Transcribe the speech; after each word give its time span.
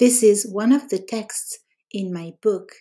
This 0.00 0.22
is 0.22 0.46
one 0.46 0.72
of 0.72 0.88
the 0.88 0.98
texts 0.98 1.58
in 1.90 2.12
my 2.12 2.34
book 2.42 2.72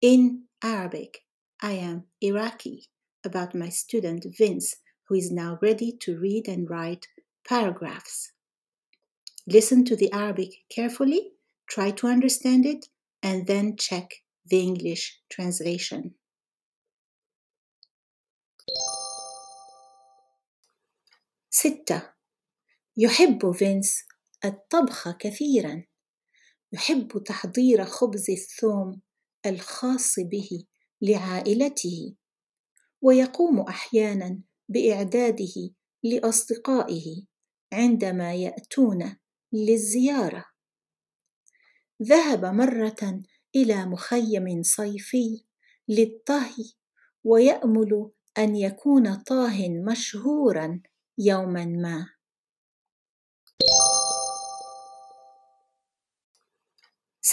in 0.00 0.44
Arabic. 0.62 1.20
I 1.60 1.72
am 1.72 2.04
Iraqi 2.20 2.88
about 3.24 3.54
my 3.54 3.68
student 3.68 4.24
Vince, 4.38 4.76
who 5.08 5.14
is 5.14 5.30
now 5.30 5.58
ready 5.60 5.92
to 6.00 6.18
read 6.18 6.48
and 6.48 6.68
write 6.68 7.06
paragraphs. 7.46 8.32
Listen 9.46 9.84
to 9.84 9.96
the 9.96 10.10
Arabic 10.12 10.50
carefully, 10.70 11.32
try 11.68 11.90
to 11.90 12.06
understand 12.06 12.64
it, 12.64 12.86
and 13.22 13.46
then 13.46 13.76
check 13.76 14.08
the 14.46 14.60
English 14.60 15.20
translation. 15.30 16.14
ستة 21.50 22.12
يحب 22.96 23.50
فينس 23.52 24.02
الطبخ 24.44 25.16
كثيرا 25.18 25.84
يحب 26.73 27.23
تحضير 27.25 27.85
خبز 27.85 28.29
الثوم 28.29 29.01
الخاص 29.45 30.15
به 30.19 30.65
لعائلته 31.01 32.15
ويقوم 33.01 33.59
أحيانا 33.59 34.41
بإعداده 34.69 35.73
لأصدقائه 36.03 37.25
عندما 37.73 38.33
يأتون 38.33 39.17
للزيارة. 39.53 40.45
ذهب 42.03 42.45
مرة 42.45 43.21
إلى 43.55 43.85
مخيم 43.85 44.63
صيفي 44.63 45.45
للطهي 45.87 46.71
ويأمل 47.23 48.11
أن 48.37 48.55
يكون 48.55 49.15
طاه 49.15 49.69
مشهورا 49.69 50.81
يوما 51.17 51.65
ما. 51.65 52.09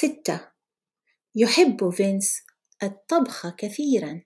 ستة. 0.00 0.48
يحب 1.34 1.90
فينس 1.90 2.42
الطبخ 2.82 3.54
كثيرا. 3.54 4.22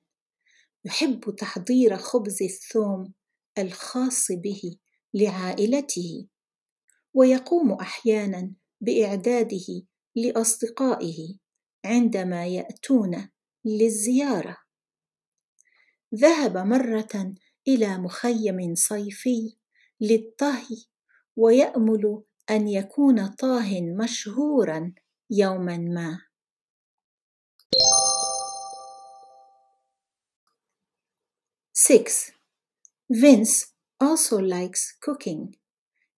يحب 0.84 1.34
تحضير 1.38 1.96
خبز 1.96 2.42
الثوم 2.42 3.12
الخاص 3.58 4.26
به 4.32 4.78
لعائلته. 5.14 6.28
ويقوم 7.14 7.72
أحيانا 7.72 8.52
بإعداده 8.80 9.66
لأصدقائه 10.16 11.36
عندما 11.84 12.46
يأتون 12.46 13.28
للزيارة. 13.64 14.56
ذهب 16.14 16.56
مرة 16.56 17.34
إلى 17.68 17.98
مخيم 17.98 18.74
صيفي 18.74 19.56
للطهي 20.00 20.84
ويأمل 21.36 22.22
أن 22.50 22.68
يكون 22.68 23.26
طاه 23.26 23.80
مشهورا. 23.80 24.94
يوما 25.29 25.77
ما 25.77 26.21
Six. 31.77 32.31
Vince 33.11 33.73
also 33.99 34.39
likes 34.39 34.95
cooking. 35.01 35.55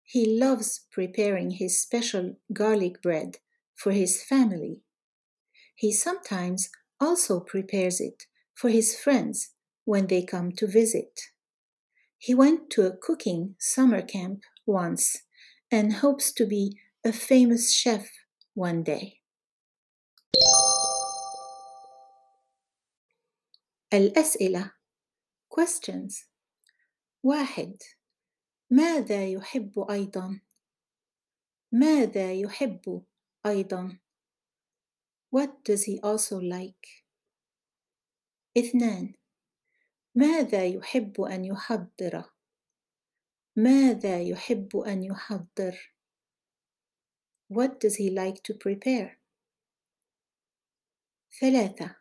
He 0.04 0.40
loves 0.40 0.86
preparing 0.92 1.52
his 1.52 1.82
special 1.82 2.38
garlic 2.54 3.02
bread 3.02 3.40
for 3.76 3.92
his 3.92 4.23
family. 4.23 4.84
He 5.76 5.92
sometimes 5.92 6.70
also 7.02 7.40
prepares 7.40 8.00
it 8.00 8.28
for 8.54 8.70
his 8.70 8.96
friends 8.96 9.50
when 9.84 10.08
they 10.08 10.23
come 10.23 10.52
to 10.54 10.68
visit. 10.68 11.20
He 12.18 12.34
went 12.34 12.70
to 12.72 12.86
a 12.86 12.96
cooking 12.96 13.56
summer 13.60 14.02
camp 14.02 14.44
once 14.66 15.23
and 15.72 15.94
hopes 15.94 16.32
to 16.34 16.46
be 16.46 16.80
a 17.04 17.12
famous 17.12 17.73
chef 17.73 18.10
one 18.55 18.83
day. 18.83 19.22
الأسئلة 23.92 24.73
questions 25.48 26.29
واحد 27.23 27.83
ماذا 28.70 29.27
يحب 29.27 29.79
أيضا؟ 29.91 30.41
ماذا 31.73 32.33
يحب 32.33 33.05
أيضا؟ 33.46 33.98
What 35.30 35.64
does 35.64 35.85
he 35.85 36.01
also 36.01 36.41
like? 36.41 37.05
اثنان 38.58 39.14
ماذا 40.14 40.67
يحب 40.67 41.20
أن 41.20 41.45
يحضر؟ 41.45 42.24
ماذا 43.57 44.23
يحب 44.23 44.77
أن 44.77 45.02
يحضر؟ 45.02 45.95
What 47.52 47.80
does 47.80 47.96
he 47.96 48.08
like 48.08 48.42
to 48.45 48.55
prepare? 48.55 49.18
ثلاثة 51.40 51.96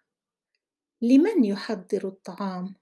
لمن 1.02 1.44
يحضر 1.44 2.08
الطعام؟ 2.08 2.76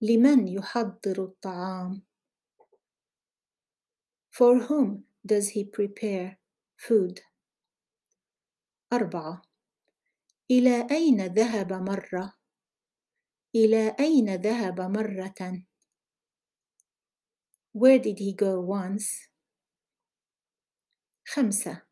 لمن 0.00 0.48
يحضر 0.48 1.24
الطعام؟ 1.24 2.02
For 4.30 4.58
whom 4.68 5.04
does 5.24 5.48
he 5.48 5.64
prepare 5.64 6.38
food? 6.76 7.20
أربعة 8.92 9.42
إلى 10.50 10.86
أين 10.90 11.26
ذهب 11.26 11.72
مرة؟ 11.72 12.32
إلى 13.54 13.96
أين 14.00 14.34
ذهب 14.34 14.80
مرة؟ 14.80 15.62
Where 17.72 17.98
did 17.98 18.18
he 18.18 18.34
go 18.34 18.60
once? 18.60 19.35
خمسة 21.28 21.82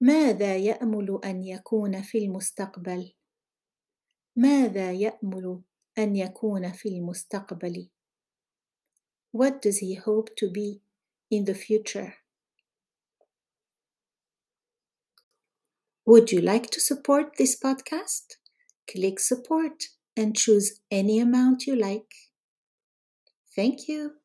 ماذا 0.00 0.56
يأمل 0.56 1.20
أن 1.24 1.42
يكون 1.44 2.02
في 2.02 2.18
المستقبل؟ 2.18 3.12
ماذا 4.36 4.92
يأمل 4.92 5.62
أن 5.98 6.16
يكون 6.16 6.72
في 6.72 6.88
المستقبل؟ 6.88 7.90
What 9.32 9.62
does 9.62 9.78
he 9.78 9.94
hope 9.94 10.30
to 10.36 10.50
be 10.50 10.82
in 11.30 11.44
the 11.44 11.54
future? 11.54 12.14
Would 16.04 16.32
you 16.32 16.40
like 16.40 16.68
to 16.70 16.80
support 16.80 17.36
this 17.38 17.58
podcast? 17.58 18.36
Click 18.90 19.18
support 19.20 19.84
and 20.16 20.36
choose 20.36 20.80
any 20.90 21.18
amount 21.18 21.66
you 21.66 21.76
like. 21.76 22.12
Thank 23.56 23.88
you. 23.88 24.21